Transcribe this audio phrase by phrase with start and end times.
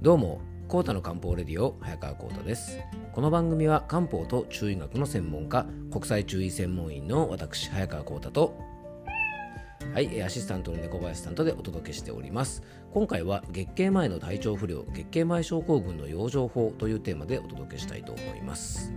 [0.00, 2.78] どうもコータの漢方レディオ早川コータです。
[3.12, 8.56] この番組は漢方と中医学の専門家国際中医専門員の私早川コータと
[9.92, 12.62] はいアシスタントの猫林さんとでお届けしております。
[12.94, 18.92] 今回は月経前の体調不良月経前症候群の養生法というテーマでお届けしたいと思います。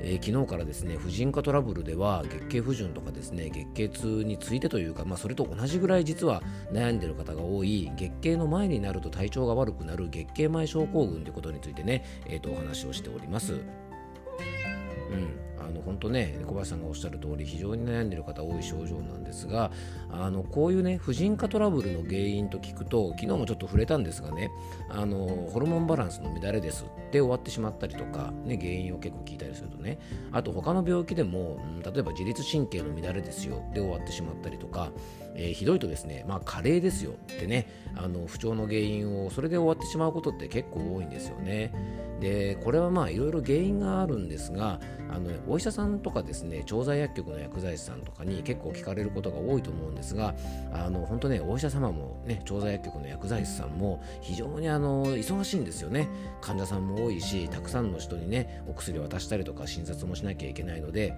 [0.00, 6.42] えー、昨日からですね婦人科トラブルでは月経不順とかですね月経痛についてというか、まあ、それと同じぐらい実は
[6.72, 13.54] 悩んでる方が多い月経の前になると体調が悪くなる月経前症候群ということについてね、えー、とお話をしております。
[13.54, 19.70] うんあの本当ね小林さんがおっしゃる通り非常に悩んでいる方多い症状なんですが
[20.10, 24.50] あのこういうね婦人科トラブルの原因と聞くと昨日もちょっと触れたんですがね
[24.88, 29.98] あのホルモンバランスの乱れですで終わってしまったりとか、ね、原因を結構聞いたりするとね。
[30.32, 33.62] あと他の病気でも、うん、例えば自律神経の乱れですよ。
[33.72, 34.90] で終わってしまったりとか、
[35.38, 37.12] えー、ひどいとですねまあ加齢ですよ。
[37.12, 41.72] ってねあの不調の原因をそれで終わってしまうことって結構多いんですよね。
[42.20, 50.34] でこれはまあいろいろ原因があるんですがあのお医者さんとかですね調剤薬局の薬剤師さんとかに結構聞かれることが多いと思うんですが
[50.72, 56.08] あの本当ねお医者様もね調剤薬局の薬剤師さんも非常にあの忙しいんですよね。
[56.40, 61.14] 患者さんも多いしたくさんの人にねお薬を渡したりとか診察もしなきゃいけないので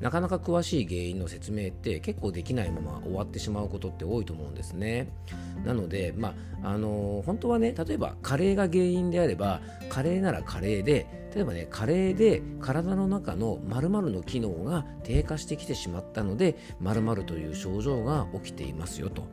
[0.00, 5.08] なかなか詳しい原因の説明って結構できないまま終わってしまうことって多いと思うんですね。
[5.64, 19.26] なので、まああのー、本当はね例えば加齢が原因であれば加齢なら加齢で例えばね加齢で体の中の〇〇の機能が低下してきてしまったので〇〇という症状が起きていますよと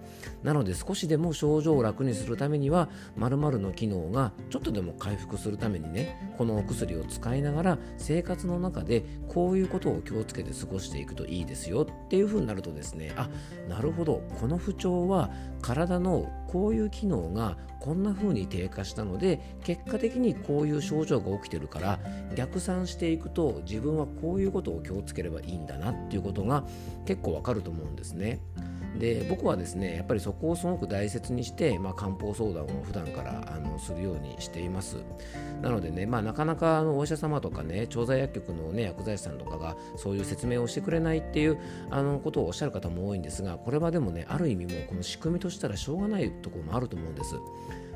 [0.44, 13.30] なので少しでも症状を楽にするためには〇〇の機能がちょっとでも回復するためにねこのお薬を使いながら生活の中でこういうことを気をつけて過ごしていくといいですよっていう風になるとですねあ
[13.67, 15.30] なるほどこの不調は
[15.62, 22.00] 体のこういう機能がこんな風に低下したので結果的にこういう症状が起きてるから
[22.35, 26.63] 逆算していくと自分はこういうことを気をつければいいんだなっていうことが
[27.06, 28.40] 結構わかると思うんですね。
[29.00, 34.97] で僕はですねやっぱりそこをすごく大切にして、まあ、漢方相談を普段からあのするようにしています。
[35.61, 41.57] なのでね、まあ、なかなかあのお医者様とかね調剤薬局の、ね、薬剤師さんとかがそういう説明をしてくれないっていう
[41.89, 47.35] あのことをおっしゃる方も多いんですがこれはでもねある意味もうこの仕組みとしたらしょうがないところもあると思うんです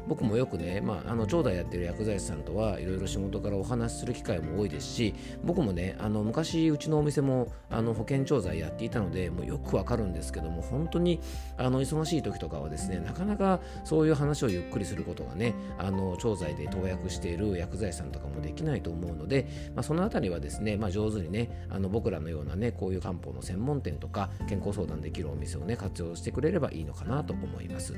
[0.09, 11.19] 僕もよくね、まあ、あの長代やってる薬剤師さんとはいろいろ仕事からお話しする機会も多いですし僕もねあの昔うちのお店もあの保険調剤やっていたのでもうよくわかるんですけども本当に
[11.57, 27.93] あの忙しい時とかはですねなかなかそういう話をゆっくりすることがねあの調剤で投薬している薬剤師さんとかもできないと思うので、まあ、そのあたりはですね、まあ、上手にねあの僕らのようなねこういう漢方の専門店とか健康相談できるお店をね活用してくれればいいのかなと思います。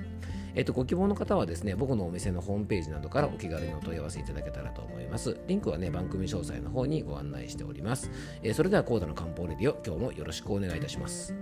[0.54, 5.40] えっと、ご希望の方はですね僕のお店のホームページなどからお気軽にお問い合わせいただけたらと思います。
[5.48, 8.10] リンクはね、番組詳細の方にご案内しております。
[8.44, 11.34] えー、それでは、コーダの漢方レディオ、今日もよろしくお願いいたします。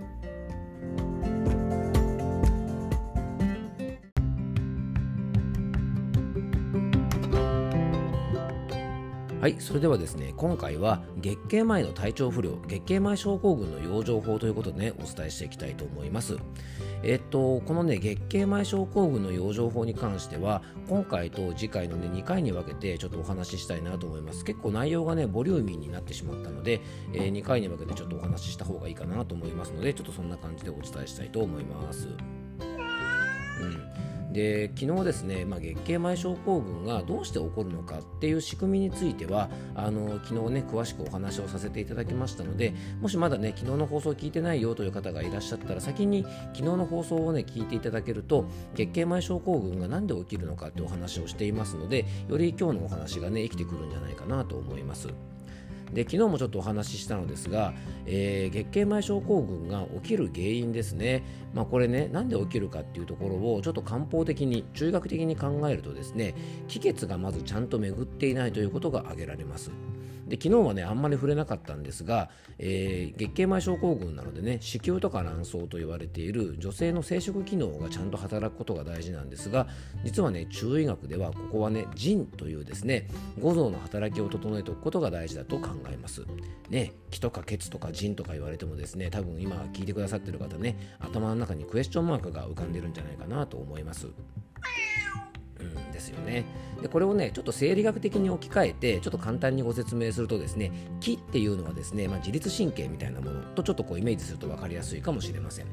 [9.40, 16.36] はい、それではですね、今回は月経前の体調不良、月経前症候群の養生法ということでね、お伝えしていきたいと思います。
[17.02, 24.44] えっと、このね、月経前症候群の養生法に関しては、今回と次回のね、2回に分けてちょっとお話ししたいなと思います。
[24.44, 26.82] 結構内容がね、ボリューミーになってしまったので、
[27.14, 32.08] えー、2回に分けてちょっとお話しした方がいいかなと思いますので、ちょっとそんな感じでお伝えしたいと思います。
[33.62, 46.24] うんで昨日ですね、まあ、月経前症候群がどうして起こるのかっていう仕組みについてはあの昨日ね詳しくお話をさせていただきましたのでもしまだね昨日の放送を聞いてないよという方がいらっしゃったら先に
[46.54, 55.08] 昨日の放送をね聞いていただけると月経前症候群が何で起きるのかってお話をしていますのでより今日のお話がね生きてくるんじゃないかなと思います。
[55.94, 57.74] で昨日もちょっとお話ししたのですが、
[58.06, 61.24] えー、月経前症候群が起きる原因ですね、
[61.54, 66.34] まあ、これねなんで起きるかっていうところをちょっと漢方的に中学的に考えるとですね
[66.68, 69.70] 気血がまずちゃんと巡っていないということが挙げられます。
[70.30, 79.66] で昨日はねあんまり触れなかったんですが、えー、月経前症候群なのでね子宮とか卵巣と言われている女性の生殖機能がちゃんと働くことが大事なんですが
[80.04, 83.08] 実はね中医学ではここはね腎というですね
[83.40, 86.24] 五臓の働きを整えておくことが大事だと考えます。
[86.68, 94.08] ね気とか血とか腎とか言われてもですね多分今聞いてくださってる方ね頭の中にクエスチョンマークが浮かんでるんじゃないかなと思います。
[95.60, 96.44] うんですよね。
[96.82, 105.66] でこれをねちょっと生理学的に置き換えてちょっと簡単にご説明するとですね気っていうのはですね、まあ、自律神経みたいなものとちょっとこうイメージすると分かりやすいかもしれません、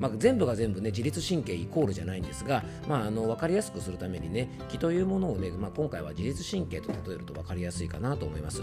[0.00, 8.62] まあ、全部が全部ね自律神経イコールじゃないんですが、まあ、あの分かりやすくするためにね気というものをね、まあ、今回は自律神経と例えると分かりやすいかなと思います。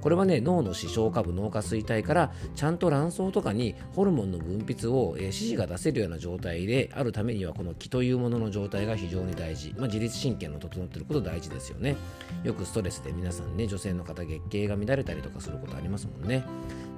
[0.00, 11.96] これはね脳の視床下部脳下垂体からちゃんと卵巣とかにホルモンの分泌を、えー、指示が出せるような状態であるためにはこの気というものの状態が非常に大事、まあ、自律神経の整っていること大事ですよね。
[12.44, 16.44] よくストレスで皆さんね女性の方月経が乱れたりとかすることありますもんね。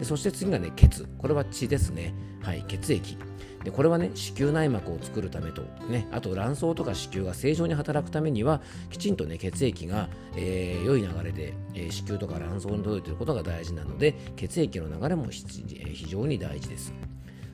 [0.01, 1.07] でそして次がね血。
[1.19, 2.15] これは血ですね。
[2.43, 3.19] はい血液。
[3.63, 5.61] でこれはね子宮内膜を作るためと、
[5.91, 16.95] ね、あと卵巣とか子宮が正常に働くためにはきちんとね血液が、えー、良い流れで、えー、子宮とか卵巣に届いていることが大事なので血液の流れも非常に大事です。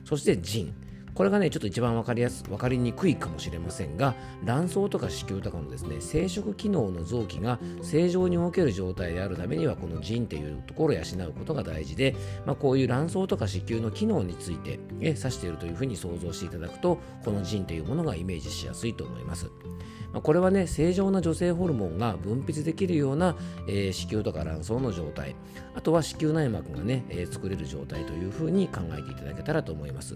[0.05, 0.73] そして腎。
[1.17, 4.13] これがねちょっと一番分かりやす分かりにくいかもしれませんが
[4.45, 12.15] 卵巣とか子宮とかのですね生殖機能の臓器が正常に動ける状態であるためにはこの腎っていうところを養うことが大事で、
[12.45, 19.47] まあ、こういう卵巣とか子宮の機能について指しているというふうに想像していただくとこの腎というものがイメージしやすいと思います。
[20.13, 23.35] まあ、これはね正常な女性ホルモンが分泌できるような、
[23.67, 25.35] えー、子宮とか卵巣の状態
[25.73, 30.15] あとは子宮内膜がね、えー、作れる状態というふうに考えていただけたらと思います。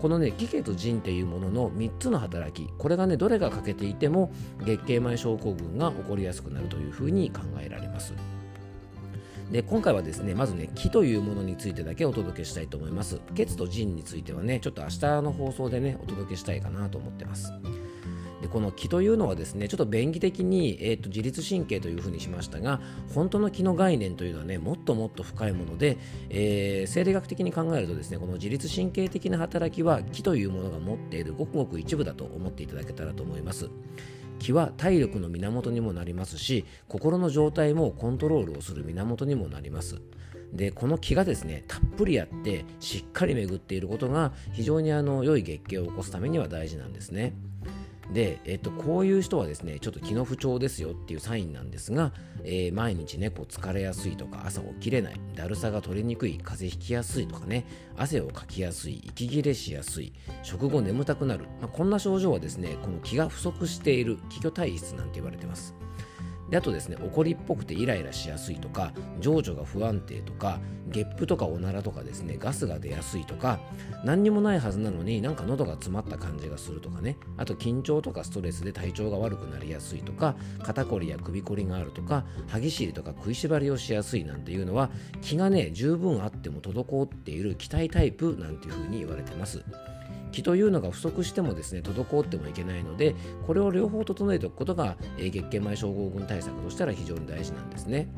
[0.00, 4.32] このね気血腎っていうものの3つの働きこれがねどれが欠けていても
[4.64, 8.14] 月経前症候群が起こりやすくなるというふうに考えられます。
[9.50, 13.20] で今回はですねまずね気というものについてだけお届けしたいと思います。
[13.34, 17.52] 血と腎についてはねちょっと明日の放送でねお届けしたいかなと思ってます。
[18.46, 22.80] でこの気というのはですねちょっと便宜的に、えーと、自律神経というふうにしましたが
[23.12, 25.98] 本当の気の概念というのはねもっともっと深いもので、
[26.30, 33.68] えー、生理学的に考えるとですねこの自律神経的な働きは気というものが持っているごくごく一部だと思っていただけたらと思います
[34.38, 40.00] 気は体力の源にもなりますし心の状態もコントロールをする源にもなります
[40.52, 47.34] でこの気がですねたっぷりあってしっかり巡っていることが非常にあの良い月経を起こすためには大事なんですね。
[48.12, 52.12] で、えっと、こういう人はですねちょっと気の不調ですよっていうサインなんですが、
[52.44, 57.66] えー、毎日ねこう疲れやすいとか朝起きれないだるさが取れにくい風邪ひきやすいとかね
[57.96, 60.12] 汗をかきやすい息切れしやすい
[60.42, 65.74] 食後眠たくなる、まあ、こんな症状はですねこの気が不足している気虚体質なんて言われてます。
[66.50, 73.58] であとですね怒りっぽくてイライラしやすいとか情緒が不安定とかゲップとかおならとかですねガスが出やすいとか
[74.04, 84.90] 何にもないはずなのになんか喉が詰まった感じがするとかねあと緊張とかストレスで体調が悪くなりやすいとか肩こりや首こりがあるとか歯ぎしりとか食いしばりをしやすいなんていうのは
[85.22, 89.64] 気がね十分あっても滞っている気体タイプなんていうふうに言われてます。
[90.36, 93.14] 気というのが不足してもですね滞ってもいけないので
[93.46, 98.08] これを両方整えておくことが、え月経前症候群対策としたら非常に大事なんですね。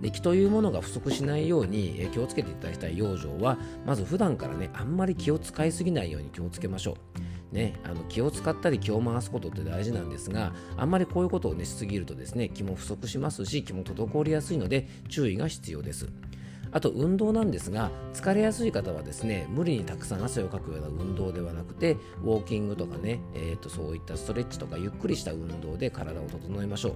[0.00, 3.56] で気というものが不足しないように気をつけていただきたい養生は
[3.86, 6.96] まず普段からねあんまり気を使いすぎないように気をつけましょ
[7.52, 7.54] う。
[7.54, 16.08] ね、あの気を使ったり気を回すことって大事なんですがあんまりこういうことを、ね、しすぎるとですね気も不足しますし気も滞りやすいので注意が必要です。
[16.76, 26.92] あと運動なんですが疲れやすい方はですね無理にたくさん汗をかくような運動ではなくてウォーキングとかね、えー、とそういったストレッチとかゆっくりした運動で体を整えましょう。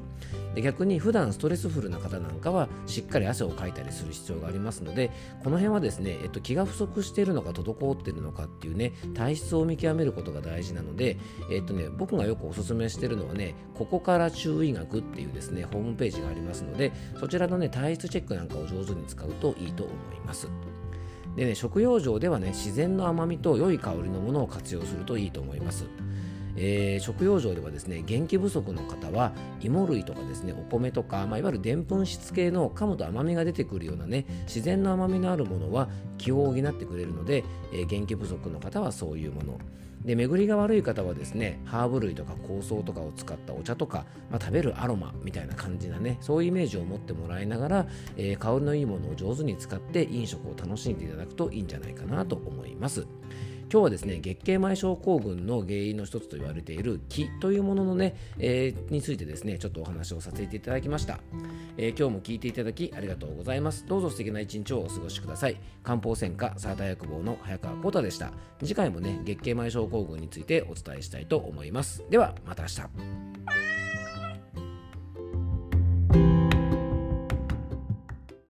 [0.54, 5.10] で逆に普段ストレスフルな方なんかはしっかり汗をかいたりする必要がありますので
[5.42, 11.16] この辺はですね、えー、と気が不足しているのか滞っているのかっていうね体質を見極めることが大事なので、
[11.50, 20.48] えーとね、僕がよくおすすめしているのはねここから注意学っていうですねホームページがありますのでそちらのね体質チェックなんかを上手に使うといいと思います。
[21.36, 25.86] でね、食用場ではね、自然の甘みと良い香りのものを活用するといいと思います。
[26.56, 39.58] えー、食用場ではですね元気不足の方は芋類とかですねお米とか、まあ、いわゆるでんぷん質系の噛むと甘みが出てくるようなね自然の甘みのあるものは気を補ってくれるので、えー、元気不足の方はそういうもの
[40.04, 53.06] で巡りが悪い方はですねハーブ類とか香草とかを使ったお茶とか、まあ、食べるアロマみたいな感じなねそういうイメージを持ってもらいながら、えー、香りのいいものを上手に使って飲食を楽しんでいただくといいんじゃないかなと思います。
[53.72, 61.20] 今日はですね月経前症候群の原因の一つと言われている気というもののね、えー、についてですねちょっとお話をさせていただきました、
[61.82, 63.86] えー、今日も聞いていただきありがとうございます。
[63.86, 65.56] どうぞ素敵な一日をお過ごしください。
[65.82, 68.32] 漢方専科サーター薬房の早川浩太でした。
[68.60, 72.04] 次回もね月経前症候群についてお伝えしたいと思います。
[72.10, 73.59] ではまた明日。